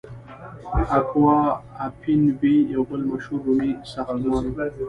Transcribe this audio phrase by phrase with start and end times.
[0.97, 1.37] اکوا
[1.87, 4.57] اپین وی یو بل مشهور رومي ساختمان و.